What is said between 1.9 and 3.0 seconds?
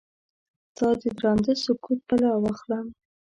بلا واخلم؟